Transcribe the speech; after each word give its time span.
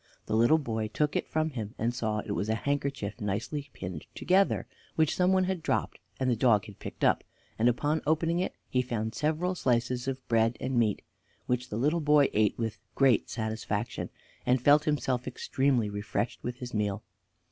The 0.25 0.35
little, 0.35 0.57
boy 0.57 0.87
took 0.87 1.15
it 1.15 1.27
from 1.27 1.51
him, 1.51 1.75
and 1.77 1.93
saw 1.93 2.21
it 2.25 2.31
was 2.31 2.49
a 2.49 2.55
handkerchief 2.55 3.21
nicely 3.21 3.69
pinned 3.71 4.07
together, 4.15 4.65
which 4.95 5.15
someone 5.15 5.43
had 5.43 5.61
dropped 5.61 5.99
and 6.19 6.27
the 6.27 6.35
dog 6.35 6.65
had 6.65 6.79
picked 6.79 7.03
up; 7.03 7.23
and 7.59 7.69
upon 7.69 8.01
opening 8.07 8.39
it 8.39 8.55
he 8.67 8.81
found 8.81 9.13
several 9.13 9.53
slices 9.53 10.07
of 10.07 10.27
bread 10.27 10.57
and 10.59 10.75
meat, 10.79 11.03
which 11.45 11.69
the 11.69 11.77
little 11.77 12.01
boy 12.01 12.31
ate 12.33 12.57
with 12.57 12.79
great 12.95 13.29
satisfaction, 13.29 14.09
and 14.43 14.59
felt 14.59 14.85
himself 14.85 15.27
extremely 15.27 15.87
refreshed 15.87 16.41
with 16.43 16.55
his 16.57 16.73
meal. 16.73 17.03